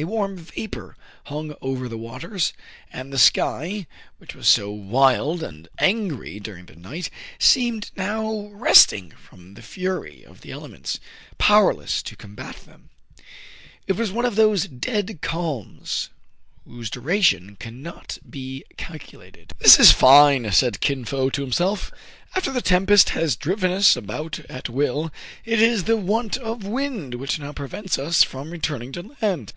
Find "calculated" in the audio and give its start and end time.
18.76-19.48